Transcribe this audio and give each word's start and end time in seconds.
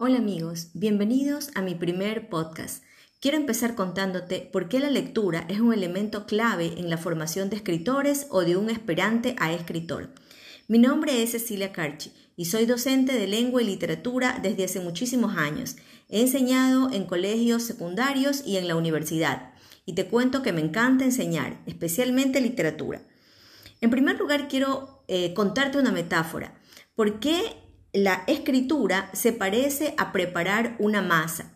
Hola 0.00 0.18
amigos, 0.18 0.68
bienvenidos 0.74 1.50
a 1.56 1.60
mi 1.60 1.74
primer 1.74 2.28
podcast. 2.28 2.84
Quiero 3.18 3.36
empezar 3.36 3.74
contándote 3.74 4.48
por 4.52 4.68
qué 4.68 4.78
la 4.78 4.90
lectura 4.90 5.44
es 5.48 5.58
un 5.58 5.72
elemento 5.72 6.24
clave 6.24 6.74
en 6.76 6.88
la 6.88 6.98
formación 6.98 7.50
de 7.50 7.56
escritores 7.56 8.28
o 8.30 8.42
de 8.42 8.56
un 8.56 8.70
esperante 8.70 9.34
a 9.40 9.52
escritor. 9.52 10.10
Mi 10.68 10.78
nombre 10.78 11.20
es 11.20 11.32
Cecilia 11.32 11.72
Carchi 11.72 12.12
y 12.36 12.44
soy 12.44 12.64
docente 12.64 13.12
de 13.12 13.26
lengua 13.26 13.60
y 13.60 13.66
literatura 13.66 14.38
desde 14.40 14.66
hace 14.66 14.78
muchísimos 14.78 15.36
años. 15.36 15.74
He 16.08 16.20
enseñado 16.20 16.92
en 16.92 17.04
colegios 17.04 17.64
secundarios 17.64 18.44
y 18.46 18.56
en 18.56 18.68
la 18.68 18.76
universidad 18.76 19.50
y 19.84 19.94
te 19.94 20.06
cuento 20.06 20.42
que 20.42 20.52
me 20.52 20.60
encanta 20.60 21.04
enseñar, 21.04 21.60
especialmente 21.66 22.40
literatura. 22.40 23.02
En 23.80 23.90
primer 23.90 24.16
lugar, 24.16 24.46
quiero 24.46 25.02
eh, 25.08 25.34
contarte 25.34 25.76
una 25.76 25.90
metáfora. 25.90 26.54
¿Por 26.94 27.18
qué 27.18 27.57
la 27.92 28.24
escritura 28.26 29.10
se 29.12 29.32
parece 29.32 29.94
a 29.96 30.12
preparar 30.12 30.76
una 30.78 31.00
masa. 31.02 31.52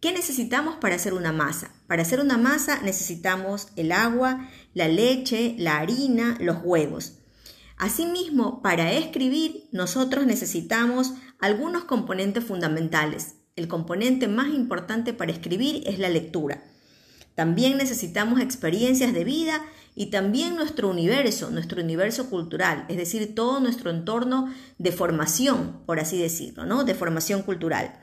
¿Qué 0.00 0.12
necesitamos 0.12 0.76
para 0.76 0.94
hacer 0.94 1.14
una 1.14 1.32
masa? 1.32 1.72
Para 1.86 2.02
hacer 2.02 2.20
una 2.20 2.38
masa 2.38 2.80
necesitamos 2.82 3.68
el 3.76 3.92
agua, 3.92 4.48
la 4.74 4.88
leche, 4.88 5.54
la 5.58 5.78
harina, 5.78 6.36
los 6.40 6.58
huevos. 6.62 7.18
Asimismo, 7.76 8.62
para 8.62 8.92
escribir 8.92 9.68
nosotros 9.72 10.26
necesitamos 10.26 11.14
algunos 11.38 11.84
componentes 11.84 12.44
fundamentales. 12.44 13.36
El 13.56 13.68
componente 13.68 14.28
más 14.28 14.48
importante 14.48 15.12
para 15.12 15.32
escribir 15.32 15.82
es 15.86 15.98
la 15.98 16.08
lectura. 16.08 16.62
También 17.34 17.76
necesitamos 17.78 18.40
experiencias 18.40 19.12
de 19.12 19.24
vida 19.24 19.62
y 19.94 20.06
también 20.06 20.56
nuestro 20.56 20.88
universo, 20.88 21.50
nuestro 21.50 21.82
universo 21.82 22.30
cultural, 22.30 22.86
es 22.88 22.96
decir, 22.96 23.34
todo 23.34 23.60
nuestro 23.60 23.90
entorno 23.90 24.52
de 24.78 24.92
formación, 24.92 25.80
por 25.86 26.00
así 26.00 26.18
decirlo, 26.18 26.66
¿no? 26.66 26.84
De 26.84 26.94
formación 26.94 27.42
cultural. 27.42 27.98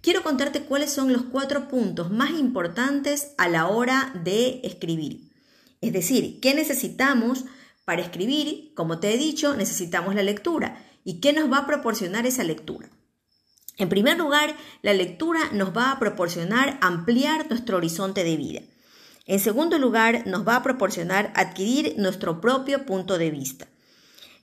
Quiero 0.00 0.22
contarte 0.22 0.64
cuáles 0.64 0.90
son 0.90 1.12
los 1.12 1.22
cuatro 1.22 1.68
puntos 1.68 2.10
más 2.10 2.32
importantes 2.32 3.32
a 3.38 3.48
la 3.48 3.68
hora 3.68 4.12
de 4.22 4.60
escribir. 4.64 5.32
Es 5.80 5.92
decir, 5.92 6.40
¿qué 6.40 6.54
necesitamos 6.54 7.44
para 7.84 8.02
escribir? 8.02 8.72
Como 8.74 8.98
te 8.98 9.14
he 9.14 9.16
dicho, 9.16 9.56
necesitamos 9.56 10.14
la 10.14 10.22
lectura. 10.22 10.78
¿Y 11.04 11.20
qué 11.20 11.32
nos 11.32 11.50
va 11.50 11.58
a 11.58 11.66
proporcionar 11.66 12.26
esa 12.26 12.44
lectura? 12.44 12.88
En 13.76 13.88
primer 13.88 14.16
lugar, 14.16 14.54
la 14.82 14.92
lectura 14.92 15.40
nos 15.52 15.76
va 15.76 15.90
a 15.90 15.98
proporcionar 15.98 16.78
ampliar 16.80 17.48
nuestro 17.48 17.76
horizonte 17.76 18.22
de 18.22 18.36
vida. 18.36 18.60
En 19.26 19.40
segundo 19.40 19.78
lugar, 19.78 20.26
nos 20.26 20.46
va 20.46 20.56
a 20.56 20.62
proporcionar 20.62 21.32
adquirir 21.34 21.94
nuestro 21.98 22.40
propio 22.40 22.84
punto 22.86 23.18
de 23.18 23.30
vista. 23.30 23.66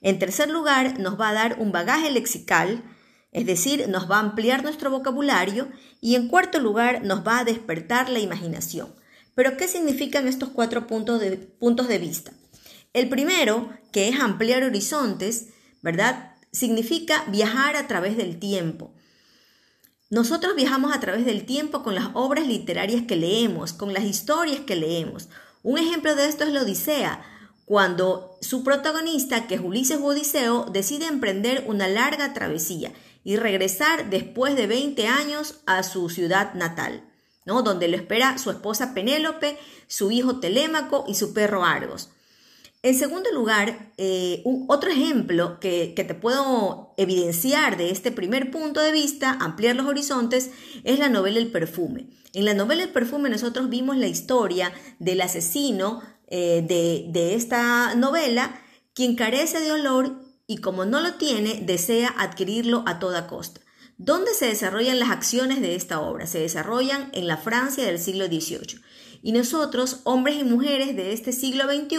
En 0.00 0.18
tercer 0.18 0.50
lugar, 0.50 0.98
nos 0.98 1.18
va 1.18 1.30
a 1.30 1.34
dar 1.34 1.56
un 1.60 1.70
bagaje 1.72 2.10
lexical, 2.10 2.82
es 3.30 3.46
decir, 3.46 3.88
nos 3.88 4.10
va 4.10 4.16
a 4.16 4.20
ampliar 4.20 4.62
nuestro 4.62 4.90
vocabulario. 4.90 5.68
Y 6.00 6.16
en 6.16 6.28
cuarto 6.28 6.60
lugar, 6.60 7.04
nos 7.04 7.26
va 7.26 7.38
a 7.38 7.44
despertar 7.44 8.10
la 8.10 8.18
imaginación. 8.18 8.92
Pero, 9.34 9.56
¿qué 9.56 9.68
significan 9.68 10.28
estos 10.28 10.50
cuatro 10.50 10.86
puntos 10.86 11.20
de, 11.20 11.36
puntos 11.36 11.88
de 11.88 11.98
vista? 11.98 12.32
El 12.92 13.08
primero, 13.08 13.70
que 13.92 14.08
es 14.08 14.20
ampliar 14.20 14.64
horizontes, 14.64 15.48
¿verdad? 15.80 16.34
Significa 16.50 17.24
viajar 17.28 17.76
a 17.76 17.86
través 17.86 18.16
del 18.18 18.38
tiempo. 18.38 18.92
Nosotros 20.12 20.54
viajamos 20.54 20.94
a 20.94 21.00
través 21.00 21.24
del 21.24 21.46
tiempo 21.46 21.82
con 21.82 21.94
las 21.94 22.10
obras 22.12 22.46
literarias 22.46 23.04
que 23.08 23.16
leemos, 23.16 23.72
con 23.72 23.94
las 23.94 24.04
historias 24.04 24.60
que 24.60 24.76
leemos. 24.76 25.30
Un 25.62 25.78
ejemplo 25.78 26.14
de 26.14 26.26
esto 26.26 26.44
es 26.44 26.52
la 26.52 26.60
Odisea, 26.60 27.24
cuando 27.64 28.36
su 28.42 28.62
protagonista, 28.62 29.46
que 29.46 29.54
es 29.54 29.62
Ulises 29.62 29.98
Odiseo, 30.02 30.66
decide 30.66 31.06
emprender 31.06 31.64
una 31.66 31.88
larga 31.88 32.34
travesía 32.34 32.92
y 33.24 33.36
regresar 33.36 34.10
después 34.10 34.54
de 34.54 34.66
20 34.66 35.06
años 35.06 35.62
a 35.64 35.82
su 35.82 36.10
ciudad 36.10 36.52
natal, 36.52 37.02
¿no? 37.46 37.62
donde 37.62 37.88
lo 37.88 37.96
espera 37.96 38.36
su 38.36 38.50
esposa 38.50 38.92
Penélope, 38.92 39.58
su 39.86 40.10
hijo 40.10 40.40
Telémaco 40.40 41.06
y 41.08 41.14
su 41.14 41.32
perro 41.32 41.64
Argos. 41.64 42.10
En 42.84 42.98
segundo 42.98 43.30
lugar, 43.32 43.92
eh, 43.96 44.42
otro 44.66 44.90
ejemplo 44.90 45.60
que, 45.60 45.92
que, 45.94 46.02
te 46.02 46.14
puedo 46.14 46.94
evidenciar 46.96 47.76
de 47.76 47.90
este 47.90 48.10
primer 48.10 48.50
punto 48.50 48.80
de 48.80 48.90
vista, 48.90 49.38
ampliar 49.40 49.76
los 49.76 49.86
horizontes, 49.86 50.50
es 50.82 50.98
la 50.98 51.08
novela 51.08 51.38
El 51.38 51.52
perfume. 51.52 52.08
En 52.34 52.44
la 52.44 52.54
novela 52.54 52.82
El 52.82 52.88
perfume 52.88 53.30
nosotros 53.30 53.68
vimos 53.68 53.96
la 53.96 54.08
historia 54.08 54.72
del 54.98 55.20
asesino 55.20 56.02
eh, 56.26 56.64
de, 56.66 57.06
de 57.12 57.36
esta 57.36 57.94
novela, 57.94 58.60
quien 58.94 59.14
carece 59.14 59.60
de 59.60 59.70
olor 59.70 60.20
y 60.48 60.56
como 60.56 60.84
no 60.84 61.00
lo 61.00 61.14
tiene, 61.14 61.62
desea 61.64 62.12
adquirirlo 62.18 62.82
a 62.86 62.98
toda 62.98 63.28
costa. 63.28 63.60
¿Dónde 63.98 64.34
se 64.34 64.46
desarrollan 64.46 64.98
las 64.98 65.10
acciones 65.10 65.60
de 65.60 65.74
esta 65.74 66.00
obra? 66.00 66.26
Se 66.26 66.40
desarrollan 66.40 67.10
en 67.12 67.26
la 67.26 67.36
Francia 67.36 67.84
del 67.84 67.98
siglo 67.98 68.26
XVIII. 68.26 68.80
Y 69.22 69.32
nosotros, 69.32 70.00
hombres 70.04 70.36
y 70.36 70.44
mujeres 70.44 70.96
de 70.96 71.12
este 71.12 71.32
siglo 71.32 71.64
XXI, 71.64 71.98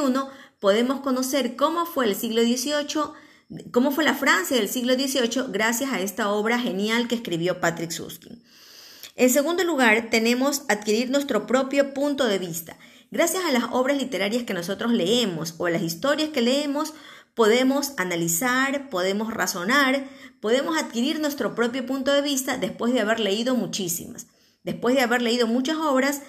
podemos 0.59 1.01
conocer 1.01 1.55
cómo 1.55 1.85
fue 1.85 2.05
el 2.05 2.15
siglo 2.15 2.41
XVIII, 2.41 3.71
cómo 3.71 3.91
fue 3.91 4.03
la 4.03 4.15
Francia 4.15 4.57
del 4.57 4.69
siglo 4.69 4.93
XVIII 4.93 5.45
gracias 5.49 5.91
a 5.91 6.01
esta 6.01 6.29
obra 6.29 6.59
genial 6.59 7.07
que 7.07 7.15
escribió 7.15 7.59
Patrick 7.59 7.91
Susskind. 7.91 8.41
En 9.15 9.29
segundo 9.29 9.63
lugar, 9.63 10.09
tenemos 10.09 10.63
adquirir 10.69 11.11
nuestro 11.11 11.45
propio 11.45 11.93
punto 11.93 12.25
de 12.25 12.39
vista. 12.39 12.77
Gracias 13.11 13.45
a 13.45 13.51
las 13.51 13.65
obras 13.71 13.97
literarias 13.97 14.43
que 14.43 14.55
nosotros 14.55 14.91
leemos 14.91 15.53
o 15.59 15.67
a 15.67 15.69
las 15.69 15.83
historias 15.83 16.29
que 16.29 16.41
leemos, 16.41 16.93
podemos 17.35 17.93
analizar, 17.97 18.89
podemos 18.89 19.33
razonar, 19.33 20.07
podemos 20.41 20.77
adquirir 20.77 21.19
nuestro 21.19 21.55
propio 21.55 21.85
punto 21.85 22.11
de 22.13 22.21
vista 22.21 22.57
después 22.57 22.93
de 22.93 23.01
haber 23.01 23.19
leído 23.19 23.55
muchísimas. 23.55 24.27
Después 24.63 24.95
de 24.95 25.01
haber 25.01 25.21
leído 25.21 25.47
muchas 25.47 25.77
obras, 25.77 26.21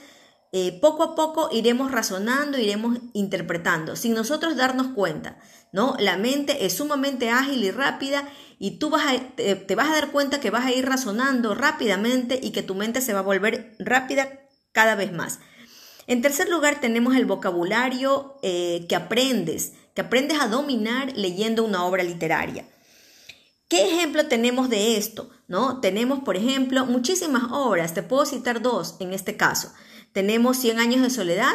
eh, 0.53 0.79
poco 0.81 1.03
a 1.03 1.15
poco 1.15 1.49
iremos 1.53 1.91
razonando, 1.91 2.59
iremos 2.59 2.99
interpretando, 3.13 3.97
sin 3.97 4.15
nosotros 4.15 4.57
darnos 4.57 4.89
cuenta, 4.89 5.39
¿no? 5.73 5.97
La 5.99 6.17
mente 6.17 6.65
es 6.65 6.77
sumamente 6.77 7.31
ágil 7.31 7.65
y 7.65 7.73
rápida 7.73 8.29
y 8.61 8.79
tú 8.79 8.89
vas 8.89 9.05
te, 9.35 9.57
te, 9.57 9.75
vas 9.75 9.89
a 9.89 9.95
dar 9.95 10.13
cuenta 10.13 10.39
que 10.39 10.51
vas 10.51 10.65
a 10.65 10.73
ir 10.73 10.87
razonando 10.87 11.57
rápidamente 11.57 12.39
y 12.41 12.53
que 12.53 12.63
tu 12.63 12.77
mente 12.77 13.01
se 13.01 13.13
va 13.13 13.19
a 13.19 13.23
volver 13.23 13.75
rápida 13.81 14.49
cada 14.71 14.95
vez 14.95 15.13
más. 15.13 15.41
En 16.07 16.23
tercer 16.23 16.49
lugar 16.49 16.81
tenemos 16.81 17.17
el 17.17 17.25
vocabulario 17.25 18.37
eh, 18.43 18.87
que 18.89 18.97
aprendes, 18.97 19.73
que 19.95 20.03
aprendes 20.03 20.41
a 20.41 20.49
dominar 20.49 21.13
leyendo 21.17 21.65
una 21.65 21.85
obra 21.85 22.03
literaria. 22.03 22.69
¿Qué 23.69 23.89
ejemplo 23.89 24.27
tenemos 24.27 24.69
de 24.69 24.99
esto? 24.99 25.31
¿No? 25.49 25.81
Tenemos, 25.81 26.21
por 26.21 26.37
ejemplo, 26.37 26.85
muchísimas 26.85 27.45
obras, 27.51 27.95
te 27.95 28.03
puedo 28.03 28.27
citar 28.27 28.61
dos 28.61 28.97
en 29.01 29.13
este 29.13 29.37
caso. 29.37 29.73
Tenemos 30.13 30.59
Cien 30.59 30.79
años 30.79 31.03
de 31.03 31.11
soledad 31.11 31.55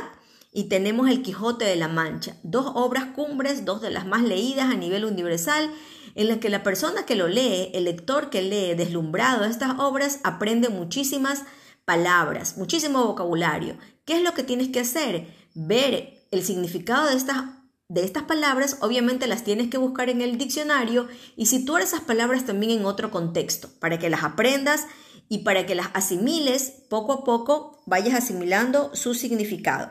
y 0.51 0.65
tenemos 0.65 1.09
El 1.09 1.21
Quijote 1.21 1.65
de 1.65 1.75
la 1.75 1.87
Mancha, 1.87 2.35
dos 2.43 2.71
obras 2.73 3.05
cumbres, 3.15 3.65
dos 3.65 3.81
de 3.81 3.91
las 3.91 4.07
más 4.07 4.23
leídas 4.23 4.65
a 4.71 4.75
nivel 4.75 5.05
universal, 5.05 5.71
en 6.15 6.27
las 6.27 6.39
que 6.39 6.49
la 6.49 6.63
persona 6.63 7.05
que 7.05 7.15
lo 7.15 7.27
lee, 7.27 7.69
el 7.73 7.85
lector 7.85 8.29
que 8.29 8.41
lee 8.41 8.73
deslumbrado 8.73 9.45
estas 9.45 9.79
obras, 9.79 10.19
aprende 10.23 10.69
muchísimas 10.69 11.43
palabras, 11.89 12.55
muchísimo 12.55 13.03
vocabulario. 13.03 13.75
¿Qué 14.05 14.17
es 14.17 14.21
lo 14.21 14.35
que 14.35 14.43
tienes 14.43 14.67
que 14.67 14.81
hacer? 14.81 15.25
Ver 15.55 16.23
el 16.29 16.43
significado 16.43 17.09
de 17.09 17.15
estas 17.15 17.45
de 17.87 18.03
estas 18.03 18.21
palabras, 18.21 18.77
obviamente 18.81 19.25
las 19.25 19.43
tienes 19.43 19.71
que 19.71 19.79
buscar 19.79 20.07
en 20.11 20.21
el 20.21 20.37
diccionario 20.37 21.07
y 21.35 21.47
situar 21.47 21.81
esas 21.81 22.01
palabras 22.01 22.45
también 22.45 22.79
en 22.79 22.85
otro 22.85 23.09
contexto, 23.09 23.71
para 23.79 23.97
que 23.97 24.11
las 24.11 24.23
aprendas 24.23 24.85
y 25.29 25.39
para 25.39 25.65
que 25.65 25.73
las 25.73 25.87
asimiles 25.95 26.71
poco 26.91 27.11
a 27.11 27.23
poco, 27.23 27.81
vayas 27.87 28.13
asimilando 28.13 28.95
su 28.95 29.15
significado. 29.15 29.89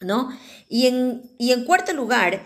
¿no? 0.00 0.36
Y, 0.68 0.88
en, 0.88 1.22
y 1.38 1.52
en 1.52 1.64
cuarto 1.64 1.92
lugar, 1.92 2.44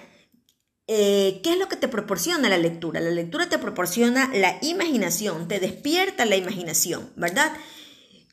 eh, 0.87 1.41
¿qué 1.43 1.53
es 1.55 1.59
lo 1.59 1.69
que 1.71 1.77
te 1.77 1.89
proporciona 1.89 2.51
la 2.51 2.59
lectura? 2.59 3.01
La 3.01 3.11
lectura 3.11 3.49
te 3.49 3.59
proporciona 3.59 4.31
la 4.35 4.59
imaginación, 4.61 5.49
te 5.49 5.61
despierta 5.61 6.27
la 6.27 6.37
imaginación, 6.37 7.11
¿verdad? 7.17 7.53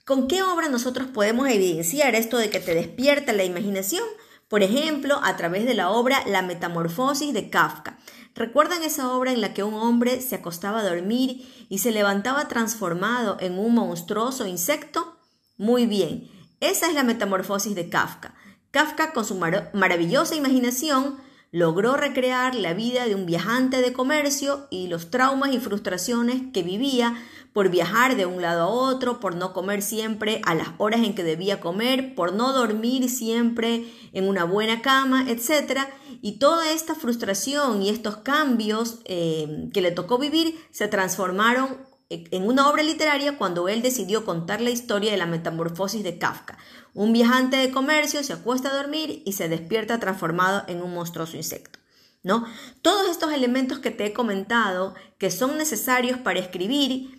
¿Con 0.07 0.29
qué 0.29 0.41
obra 0.41 0.69
nosotros 0.69 1.07
podemos 1.07 1.49
evidenciar 1.49 2.15
esto 2.15 2.37
de 2.37 2.49
que 2.49 2.61
te 2.61 2.73
despierta 2.73 3.33
la 3.33 3.43
imaginación? 3.43 4.05
Por 4.47 4.63
ejemplo, 4.63 5.19
a 5.21 5.35
través 5.35 5.65
de 5.65 5.73
la 5.73 5.89
obra 5.89 6.23
La 6.25 6.41
Metamorfosis 6.41 7.33
de 7.33 7.49
Kafka. 7.49 7.99
¿Recuerdan 8.33 8.83
esa 8.83 9.11
obra 9.11 9.33
en 9.33 9.41
la 9.41 9.53
que 9.53 9.63
un 9.63 9.73
hombre 9.73 10.21
se 10.21 10.35
acostaba 10.35 10.79
a 10.79 10.89
dormir 10.89 11.45
y 11.67 11.79
se 11.79 11.91
levantaba 11.91 12.47
transformado 12.47 13.35
en 13.41 13.59
un 13.59 13.75
monstruoso 13.75 14.47
insecto? 14.47 15.17
Muy 15.57 15.87
bien, 15.87 16.31
esa 16.61 16.87
es 16.87 16.93
la 16.93 17.03
metamorfosis 17.03 17.75
de 17.75 17.89
Kafka. 17.89 18.33
Kafka, 18.71 19.11
con 19.11 19.25
su 19.25 19.35
mar 19.35 19.71
maravillosa 19.73 20.35
imaginación, 20.35 21.17
logró 21.51 21.97
recrear 21.97 22.55
la 22.55 22.73
vida 22.73 23.05
de 23.07 23.15
un 23.15 23.25
viajante 23.25 23.81
de 23.81 23.91
comercio 23.91 24.67
y 24.69 24.87
los 24.87 25.11
traumas 25.11 25.53
y 25.53 25.59
frustraciones 25.59 26.43
que 26.53 26.63
vivía 26.63 27.21
por 27.57 27.69
viajar 27.69 28.15
de 28.17 28.27
un 28.27 28.39
lado 28.39 28.61
a 28.61 28.67
otro, 28.67 29.19
por 29.19 29.35
no 29.35 29.51
comer 29.51 29.81
siempre 29.81 30.41
a 30.45 30.53
las 30.53 30.67
horas 30.77 31.01
en 31.03 31.15
que 31.15 31.23
debía 31.23 31.59
comer, 31.59 32.13
por 32.13 32.33
no 32.33 32.53
dormir 32.53 33.09
siempre 33.09 33.91
en 34.13 34.29
una 34.29 34.43
buena 34.43 34.83
cama, 34.83 35.25
etc. 35.27 35.87
Y 36.21 36.33
toda 36.33 36.71
esta 36.71 36.93
frustración 36.93 37.81
y 37.81 37.89
estos 37.89 38.17
cambios 38.17 38.99
eh, 39.05 39.69
que 39.73 39.81
le 39.81 39.89
tocó 39.89 40.19
vivir 40.19 40.53
se 40.69 40.87
transformaron 40.87 41.79
en 42.09 42.47
una 42.47 42.69
obra 42.69 42.83
literaria 42.83 43.39
cuando 43.39 43.67
él 43.69 43.81
decidió 43.81 44.23
contar 44.23 44.61
la 44.61 44.69
historia 44.69 45.09
de 45.09 45.17
la 45.17 45.25
metamorfosis 45.25 46.03
de 46.03 46.19
Kafka. 46.19 46.59
Un 46.93 47.11
viajante 47.11 47.57
de 47.57 47.71
comercio 47.71 48.23
se 48.23 48.33
acuesta 48.33 48.69
a 48.69 48.77
dormir 48.77 49.23
y 49.25 49.33
se 49.33 49.49
despierta 49.49 49.99
transformado 49.99 50.63
en 50.67 50.83
un 50.83 50.93
monstruoso 50.93 51.37
insecto. 51.37 51.79
¿No? 52.21 52.45
Todos 52.83 53.09
estos 53.09 53.31
elementos 53.31 53.79
que 53.79 53.89
te 53.89 54.05
he 54.05 54.13
comentado 54.13 54.93
que 55.17 55.31
son 55.31 55.57
necesarios 55.57 56.19
para 56.19 56.39
escribir 56.39 57.16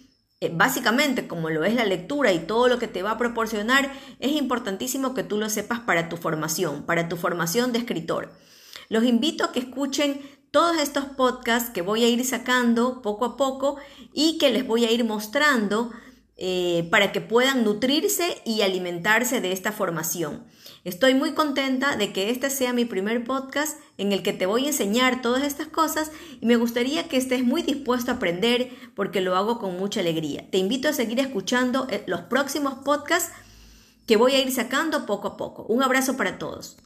básicamente 0.52 1.26
como 1.26 1.50
lo 1.50 1.64
es 1.64 1.74
la 1.74 1.84
lectura 1.84 2.32
y 2.32 2.40
todo 2.40 2.68
lo 2.68 2.78
que 2.78 2.86
te 2.86 3.02
va 3.02 3.12
a 3.12 3.18
proporcionar, 3.18 3.92
es 4.20 4.32
importantísimo 4.32 5.14
que 5.14 5.24
tú 5.24 5.38
lo 5.38 5.48
sepas 5.50 5.80
para 5.80 6.08
tu 6.08 6.16
formación, 6.16 6.84
para 6.84 7.08
tu 7.08 7.16
formación 7.16 7.72
de 7.72 7.80
escritor. 7.80 8.32
Los 8.88 9.04
invito 9.04 9.44
a 9.44 9.52
que 9.52 9.60
escuchen 9.60 10.20
todos 10.50 10.78
estos 10.78 11.04
podcasts 11.04 11.70
que 11.70 11.82
voy 11.82 12.04
a 12.04 12.08
ir 12.08 12.24
sacando 12.24 13.02
poco 13.02 13.24
a 13.24 13.36
poco 13.36 13.76
y 14.14 14.38
que 14.38 14.50
les 14.50 14.66
voy 14.66 14.84
a 14.84 14.90
ir 14.90 15.04
mostrando 15.04 15.90
eh, 16.38 16.86
para 16.90 17.10
que 17.10 17.20
puedan 17.20 17.64
nutrirse 17.64 18.40
y 18.44 18.62
alimentarse 18.62 19.40
de 19.40 19.50
esta 19.50 19.72
formación. 19.72 20.44
Estoy 20.84 21.14
muy 21.14 21.32
contenta 21.32 21.96
de 21.96 22.12
que 22.12 22.30
este 22.30 22.48
sea 22.48 22.72
mi 22.72 22.84
primer 22.84 23.24
podcast 23.24 23.78
en 23.98 24.12
el 24.12 24.22
que 24.22 24.32
te 24.32 24.46
voy 24.46 24.64
a 24.64 24.68
enseñar 24.68 25.20
todas 25.20 25.42
estas 25.42 25.66
cosas 25.66 26.12
y 26.40 26.46
me 26.46 26.54
gustaría 26.54 27.08
que 27.08 27.16
estés 27.16 27.42
muy 27.42 27.62
dispuesto 27.62 28.12
a 28.12 28.14
aprender 28.14 28.70
porque 28.94 29.20
lo 29.20 29.36
hago 29.36 29.58
con 29.58 29.76
mucha 29.76 30.00
alegría. 30.00 30.48
Te 30.50 30.58
invito 30.58 30.88
a 30.88 30.92
seguir 30.92 31.18
escuchando 31.18 31.88
eh, 31.90 32.04
los 32.06 32.20
próximos 32.22 32.74
podcasts 32.84 33.32
que 34.06 34.16
voy 34.16 34.32
a 34.32 34.40
ir 34.40 34.52
sacando 34.52 35.06
poco 35.06 35.28
a 35.28 35.36
poco. 35.36 35.64
Un 35.64 35.82
abrazo 35.82 36.16
para 36.16 36.38
todos. 36.38 36.78